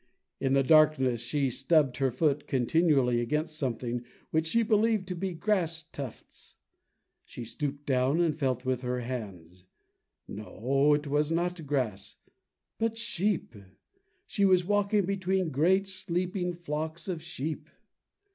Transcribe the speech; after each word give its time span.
In 0.39 0.53
the 0.53 0.63
darkness 0.63 1.21
she 1.21 1.51
stubbed 1.51 1.97
her 1.97 2.09
foot 2.09 2.47
continually 2.47 3.21
against 3.21 3.55
something, 3.59 4.03
which 4.31 4.47
she 4.47 4.63
believed 4.63 5.07
to 5.09 5.15
be 5.15 5.31
grass 5.35 5.83
tufts. 5.83 6.55
She 7.23 7.45
stooped 7.45 7.85
down 7.85 8.19
and 8.19 8.35
felt 8.35 8.65
with 8.65 8.81
her 8.81 9.01
hand. 9.01 9.63
No, 10.27 10.95
it 10.95 11.05
was 11.05 11.29
not 11.31 11.67
grass, 11.67 12.15
but 12.79 12.97
sheep. 12.97 13.53
She 14.25 14.43
was 14.43 14.65
walking 14.65 15.05
between 15.05 15.51
great 15.51 15.87
sleeping 15.87 16.53
flocks 16.53 17.07
of 17.07 17.21
sheep. 17.21 17.69